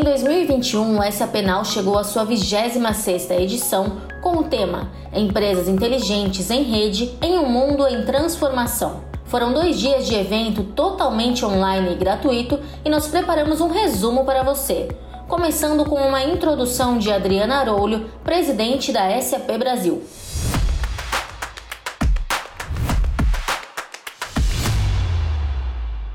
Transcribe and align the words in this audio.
Em 0.00 0.02
2021, 0.02 0.98
o 0.98 1.12
SAP 1.12 1.42
Now 1.42 1.62
chegou 1.62 1.98
à 1.98 2.02
sua 2.02 2.24
26ª 2.24 3.38
edição 3.38 4.00
com 4.22 4.38
o 4.38 4.44
tema 4.44 4.90
Empresas 5.12 5.68
Inteligentes 5.68 6.50
em 6.50 6.62
Rede 6.62 7.18
em 7.20 7.38
um 7.38 7.46
Mundo 7.46 7.86
em 7.86 8.06
Transformação. 8.06 9.04
Foram 9.26 9.52
dois 9.52 9.78
dias 9.78 10.06
de 10.06 10.14
evento 10.14 10.64
totalmente 10.64 11.44
online 11.44 11.92
e 11.92 11.96
gratuito 11.96 12.58
e 12.82 12.88
nós 12.88 13.08
preparamos 13.08 13.60
um 13.60 13.68
resumo 13.68 14.24
para 14.24 14.42
você. 14.42 14.88
Começando 15.28 15.84
com 15.84 15.96
uma 15.96 16.24
introdução 16.24 16.96
de 16.96 17.12
Adriana 17.12 17.56
Arolho, 17.56 18.08
presidente 18.24 18.92
da 18.92 19.20
SAP 19.20 19.50
Brasil. 19.58 20.02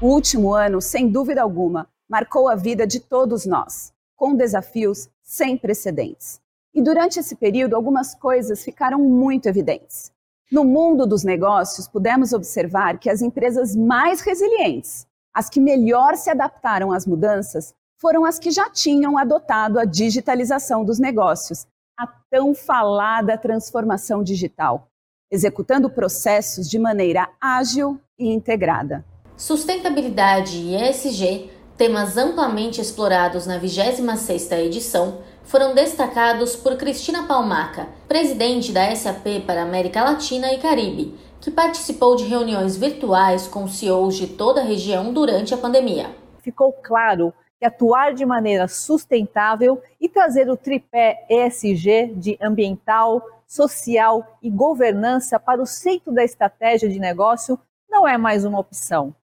O 0.02 0.08
último 0.08 0.56
ano, 0.56 0.82
sem 0.82 1.08
dúvida 1.08 1.44
alguma, 1.44 1.88
marcou 2.09 2.48
a 2.48 2.55
vida 2.55 2.86
de 2.86 3.00
todos 3.00 3.45
nós, 3.45 3.94
com 4.16 4.36
desafios 4.36 5.09
sem 5.22 5.58
precedentes. 5.58 6.40
E 6.73 6.81
durante 6.81 7.20
esse 7.20 7.36
período, 7.36 7.76
algumas 7.76 8.14
coisas 8.14 8.64
ficaram 8.64 9.00
muito 9.00 9.48
evidentes. 9.48 10.12
No 10.52 10.64
mundo 10.64 11.08
dos 11.08 11.23
negócios, 11.23 11.88
pudemos 11.88 12.34
observar 12.34 13.00
que 13.00 13.09
as 13.09 13.22
empresas 13.22 13.76
mais 13.76 14.22
resilientes, 14.22 15.08
as 15.34 15.50
que 15.50 15.59
melhor 15.59 16.16
se 16.16 16.30
adaptaram 16.30 16.91
às 16.91 17.05
mudanças, 17.05 17.73
foram 17.98 18.26
as 18.26 18.38
que 18.38 18.52
já 18.52 18.70
tinham 18.70 19.17
adotado 19.17 19.80
a 19.80 19.86
digitalização 19.86 20.86
dos 20.86 21.00
negócios, 21.00 21.66
a 21.98 22.06
tão 22.30 22.53
falada 22.53 23.38
transformação 23.38 24.22
digital, 24.22 24.88
executando 25.31 25.90
processos 25.90 26.70
de 26.70 26.78
maneira 26.78 27.30
ágil 27.42 28.00
e 28.20 28.31
integrada. 28.31 29.03
Sustentabilidade 29.38 30.58
e 30.58 30.76
ESG, 30.76 31.50
temas 31.78 32.18
amplamente 32.18 32.80
explorados 32.80 33.45
na 33.45 33.59
26ª 33.59 34.58
edição, 34.59 35.20
foram 35.44 35.76
destacados 35.76 36.56
por 36.56 36.78
Cristina 36.78 37.28
Palmaca, 37.28 37.88
presidente 38.08 38.72
da 38.72 38.95
SAP 38.95 39.45
para 39.45 39.62
América 39.62 40.04
Latina 40.04 40.52
e 40.54 40.58
Caribe, 40.58 41.14
que 41.42 41.52
participou 41.52 42.16
de 42.16 42.23
reuniões 42.23 42.78
virtuais 42.78 43.48
com 43.48 43.67
CEOs 43.67 44.16
de 44.16 44.28
toda 44.28 44.62
a 44.62 44.64
região 44.64 45.14
durante 45.14 45.54
a 45.54 45.58
pandemia. 45.58 46.09
Ficou 46.42 46.72
claro 46.72 47.34
que 47.59 47.66
atuar 47.66 48.14
de 48.14 48.26
maneira 48.26 48.67
sustentável 48.67 49.82
e 50.00 50.08
trazer 50.08 50.50
o 50.50 50.58
tripé 50.58 51.26
ESG 51.30 52.14
de 52.16 52.38
ambiental, 52.42 53.22
social 53.45 54.26
e 54.42 54.50
governança 54.50 55.39
para 55.39 55.62
o 55.62 55.66
centro 55.66 56.14
da 56.14 56.23
estratégia 56.23 56.89
de 56.89 57.00
negócio 57.00 57.60
não 57.89 58.08
é 58.08 58.17
mais 58.17 58.44
uma 58.44 58.60
opção. 58.60 59.14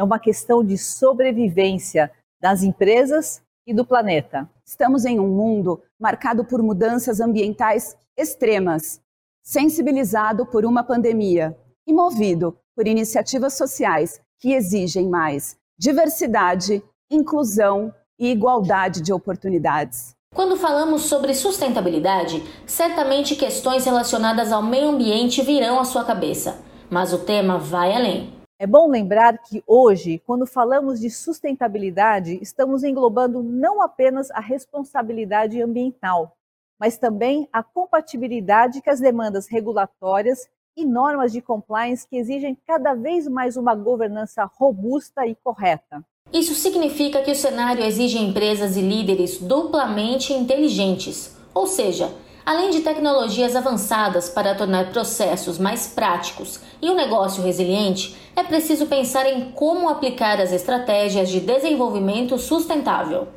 É 0.00 0.02
uma 0.02 0.18
questão 0.18 0.64
de 0.64 0.78
sobrevivência 0.78 2.10
das 2.40 2.62
empresas 2.62 3.42
e 3.66 3.74
do 3.74 3.84
planeta. 3.84 4.48
Estamos 4.64 5.04
em 5.04 5.20
um 5.20 5.28
mundo 5.28 5.78
marcado 6.00 6.42
por 6.42 6.62
mudanças 6.62 7.20
ambientais 7.20 7.94
extremas, 8.16 8.98
sensibilizado 9.42 10.46
por 10.46 10.64
uma 10.64 10.82
pandemia 10.82 11.54
e 11.86 11.92
movido 11.92 12.56
por 12.74 12.88
iniciativas 12.88 13.58
sociais 13.58 14.18
que 14.38 14.54
exigem 14.54 15.06
mais 15.06 15.58
diversidade, 15.78 16.82
inclusão 17.10 17.94
e 18.18 18.30
igualdade 18.30 19.02
de 19.02 19.12
oportunidades. 19.12 20.14
Quando 20.34 20.56
falamos 20.56 21.02
sobre 21.02 21.34
sustentabilidade, 21.34 22.42
certamente 22.64 23.36
questões 23.36 23.84
relacionadas 23.84 24.50
ao 24.50 24.62
meio 24.62 24.88
ambiente 24.88 25.42
virão 25.42 25.78
à 25.78 25.84
sua 25.84 26.04
cabeça, 26.04 26.58
mas 26.88 27.12
o 27.12 27.18
tema 27.18 27.58
vai 27.58 27.92
além. 27.92 28.39
É 28.62 28.66
bom 28.66 28.90
lembrar 28.90 29.38
que 29.38 29.64
hoje, 29.66 30.20
quando 30.26 30.46
falamos 30.46 31.00
de 31.00 31.08
sustentabilidade, 31.08 32.38
estamos 32.42 32.84
englobando 32.84 33.42
não 33.42 33.80
apenas 33.80 34.30
a 34.32 34.38
responsabilidade 34.38 35.62
ambiental, 35.62 36.36
mas 36.78 36.98
também 36.98 37.48
a 37.50 37.62
compatibilidade 37.62 38.82
com 38.82 38.90
as 38.90 39.00
demandas 39.00 39.46
regulatórias 39.48 40.46
e 40.76 40.84
normas 40.84 41.32
de 41.32 41.40
compliance 41.40 42.06
que 42.06 42.18
exigem 42.18 42.54
cada 42.66 42.92
vez 42.92 43.26
mais 43.26 43.56
uma 43.56 43.74
governança 43.74 44.44
robusta 44.44 45.26
e 45.26 45.34
correta. 45.36 46.04
Isso 46.30 46.54
significa 46.54 47.22
que 47.22 47.30
o 47.30 47.36
cenário 47.36 47.82
exige 47.82 48.18
empresas 48.18 48.76
e 48.76 48.82
líderes 48.82 49.38
duplamente 49.38 50.34
inteligentes, 50.34 51.34
ou 51.54 51.66
seja, 51.66 52.12
Além 52.44 52.70
de 52.70 52.80
tecnologias 52.80 53.54
avançadas 53.54 54.28
para 54.28 54.54
tornar 54.54 54.90
processos 54.90 55.58
mais 55.58 55.86
práticos 55.86 56.60
e 56.80 56.90
um 56.90 56.94
negócio 56.94 57.42
resiliente, 57.42 58.16
é 58.34 58.42
preciso 58.42 58.86
pensar 58.86 59.26
em 59.26 59.50
como 59.50 59.88
aplicar 59.88 60.40
as 60.40 60.52
estratégias 60.52 61.28
de 61.28 61.40
desenvolvimento 61.40 62.38
sustentável. 62.38 63.28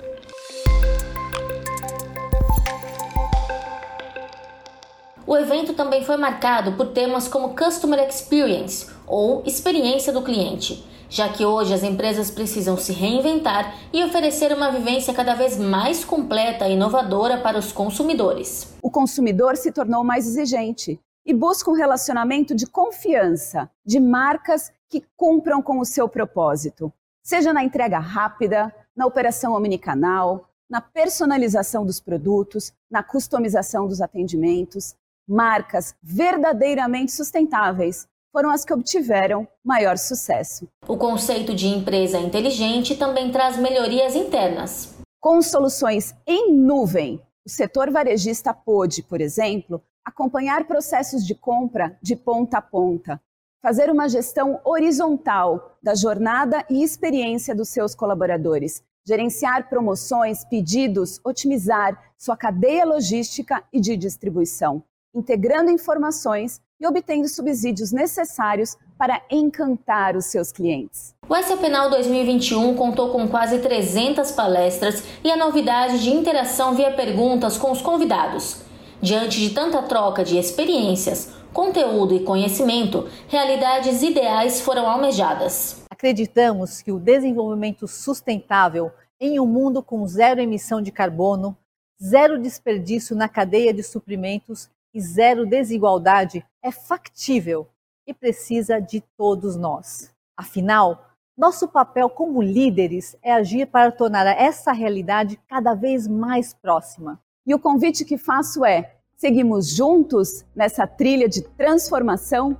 O 5.25 5.37
evento 5.37 5.73
também 5.73 6.03
foi 6.03 6.17
marcado 6.17 6.73
por 6.73 6.87
temas 6.87 7.27
como 7.27 7.55
Customer 7.55 7.99
Experience 8.07 8.89
ou 9.07 9.43
experiência 9.45 10.13
do 10.13 10.21
cliente 10.21 10.83
já 11.13 11.29
que 11.29 11.45
hoje 11.45 11.71
as 11.71 11.83
empresas 11.83 12.31
precisam 12.31 12.75
se 12.75 12.91
reinventar 12.91 13.75
e 13.93 14.03
oferecer 14.03 14.51
uma 14.51 14.71
vivência 14.71 15.13
cada 15.13 15.35
vez 15.35 15.59
mais 15.59 16.03
completa 16.03 16.67
e 16.67 16.73
inovadora 16.73 17.37
para 17.37 17.59
os 17.59 17.71
consumidores. 17.71 18.75
O 18.81 18.89
consumidor 18.89 19.55
se 19.55 19.71
tornou 19.71 20.03
mais 20.03 20.25
exigente 20.25 20.99
e 21.23 21.31
busca 21.31 21.69
um 21.69 21.75
relacionamento 21.75 22.55
de 22.55 22.65
confiança, 22.65 23.69
de 23.85 23.99
marcas 23.99 24.71
que 24.89 25.03
cumpram 25.15 25.61
com 25.61 25.79
o 25.79 25.85
seu 25.85 26.09
propósito, 26.09 26.91
seja 27.21 27.53
na 27.53 27.63
entrega 27.63 27.99
rápida, 27.99 28.73
na 28.95 29.05
operação 29.05 29.53
omnicanal, 29.53 30.49
na 30.67 30.81
personalização 30.81 31.85
dos 31.85 31.99
produtos, 31.99 32.73
na 32.89 33.03
customização 33.03 33.87
dos 33.87 34.01
atendimentos, 34.01 34.95
marcas 35.27 35.95
verdadeiramente 36.01 37.11
sustentáveis 37.11 38.07
foram 38.33 38.49
as 38.49 38.65
que 38.65 38.73
obtiveram 38.73 39.47
maior 39.63 39.95
sucesso. 39.95 40.67
O 40.87 40.97
conceito 40.97 41.53
de 41.53 41.67
empresa 41.67 42.17
inteligente 42.17 42.95
também 42.95 43.31
traz 43.31 43.57
melhorias 43.57 44.15
internas. 44.15 44.95
Com 45.21 45.39
soluções 45.41 46.15
em 46.25 46.51
nuvem, 46.51 47.21
o 47.45 47.49
setor 47.49 47.91
varejista 47.91 48.51
pôde, 48.51 49.03
por 49.03 49.21
exemplo, 49.21 49.81
acompanhar 50.03 50.65
processos 50.65 51.25
de 51.25 51.35
compra 51.35 51.95
de 52.01 52.15
ponta 52.15 52.57
a 52.57 52.61
ponta, 52.61 53.21
fazer 53.61 53.89
uma 53.89 54.09
gestão 54.09 54.59
horizontal 54.65 55.77
da 55.81 55.93
jornada 55.93 56.65
e 56.69 56.83
experiência 56.83 57.55
dos 57.55 57.69
seus 57.69 57.93
colaboradores, 57.93 58.83
gerenciar 59.05 59.69
promoções, 59.69 60.43
pedidos, 60.43 61.21
otimizar 61.23 62.13
sua 62.17 62.35
cadeia 62.35 62.83
logística 62.83 63.63
e 63.71 63.79
de 63.79 63.95
distribuição, 63.95 64.83
integrando 65.13 65.69
informações 65.69 66.59
e 66.83 66.87
obtendo 66.87 67.29
subsídios 67.29 67.93
necessários 67.93 68.75
para 68.97 69.21
encantar 69.31 70.17
os 70.17 70.25
seus 70.25 70.51
clientes. 70.51 71.15
O 71.29 71.41
SAPenal 71.41 71.89
2021 71.89 72.75
contou 72.75 73.09
com 73.09 73.25
quase 73.25 73.59
300 73.59 74.33
palestras 74.33 75.01
e 75.23 75.31
a 75.31 75.37
novidade 75.37 76.03
de 76.03 76.09
interação 76.09 76.75
via 76.75 76.91
perguntas 76.91 77.57
com 77.57 77.71
os 77.71 77.81
convidados. 77.81 78.61
Diante 79.01 79.39
de 79.39 79.51
tanta 79.51 79.81
troca 79.83 80.25
de 80.25 80.37
experiências, 80.37 81.31
conteúdo 81.53 82.13
e 82.13 82.23
conhecimento, 82.25 83.07
realidades 83.29 84.03
ideais 84.03 84.59
foram 84.59 84.85
almejadas. 84.85 85.85
Acreditamos 85.89 86.81
que 86.81 86.91
o 86.91 86.99
desenvolvimento 86.99 87.87
sustentável 87.87 88.91
em 89.21 89.39
um 89.39 89.45
mundo 89.45 89.81
com 89.81 90.05
zero 90.05 90.41
emissão 90.41 90.81
de 90.81 90.91
carbono, 90.91 91.55
zero 92.01 92.37
desperdício 92.37 93.15
na 93.15 93.29
cadeia 93.29 93.73
de 93.73 93.83
suprimentos 93.83 94.69
e 94.93 95.01
zero 95.01 95.45
desigualdade 95.45 96.45
é 96.61 96.71
factível 96.71 97.67
e 98.05 98.13
precisa 98.13 98.79
de 98.79 99.01
todos 99.17 99.55
nós. 99.55 100.13
Afinal, 100.37 101.09
nosso 101.35 101.67
papel 101.67 102.09
como 102.09 102.41
líderes 102.41 103.15
é 103.23 103.33
agir 103.33 103.65
para 103.65 103.91
tornar 103.91 104.27
essa 104.27 104.71
realidade 104.71 105.39
cada 105.47 105.73
vez 105.73 106.07
mais 106.07 106.53
próxima. 106.53 107.19
E 107.45 107.55
o 107.55 107.59
convite 107.59 108.05
que 108.05 108.17
faço 108.17 108.63
é: 108.63 108.97
seguimos 109.15 109.75
juntos 109.75 110.45
nessa 110.55 110.85
trilha 110.85 111.27
de 111.27 111.41
transformação? 111.41 112.55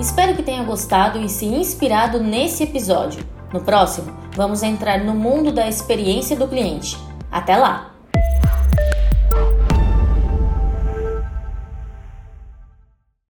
Espero 0.00 0.34
que 0.36 0.42
tenha 0.42 0.64
gostado 0.64 1.18
e 1.18 1.28
se 1.28 1.46
inspirado 1.46 2.20
nesse 2.20 2.62
episódio. 2.62 3.24
No 3.52 3.60
próximo, 3.62 4.12
vamos 4.34 4.62
entrar 4.62 5.04
no 5.04 5.14
mundo 5.14 5.52
da 5.52 5.68
experiência 5.68 6.36
do 6.36 6.48
cliente. 6.48 6.96
Até 7.34 7.56
lá! 7.56 7.93